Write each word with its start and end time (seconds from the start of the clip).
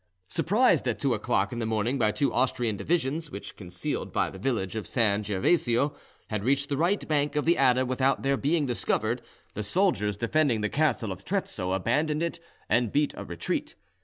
Surprised 0.29 0.87
at 0.87 0.97
two 0.97 1.13
o'clock 1.13 1.53
in 1.53 1.59
the 1.59 1.65
morning 1.67 1.99
by 1.99 2.09
two 2.11 2.33
Austrian 2.33 2.75
divisions, 2.75 3.29
which, 3.29 3.55
concealed 3.55 4.11
by 4.11 4.31
the 4.31 4.39
village 4.39 4.75
of 4.75 4.87
San 4.87 5.21
Gervasio, 5.21 5.93
had 6.31 6.43
reached 6.43 6.69
the 6.69 6.75
right 6.75 7.07
bank 7.07 7.35
of 7.35 7.45
the 7.45 7.55
Adda 7.55 7.85
without 7.85 8.23
their 8.23 8.35
being 8.35 8.65
discovered, 8.65 9.21
the 9.53 9.61
soldiers 9.61 10.17
defending 10.17 10.61
the 10.61 10.69
castle 10.69 11.11
of 11.11 11.23
Trezzo 11.23 11.71
abandoned 11.71 12.23
it 12.23 12.39
and 12.67 12.91
beat 12.91 13.13
a 13.15 13.23
retreat. 13.23 13.75